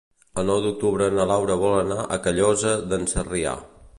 [0.41, 3.57] El nou d'octubre na Laura vol anar a Callosa d'en Sarrià.